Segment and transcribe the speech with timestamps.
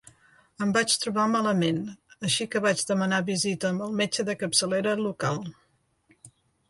[0.65, 1.81] Em vaig trobar malament,
[2.29, 5.39] així que vaig demanar visita amb el metge de capçalera local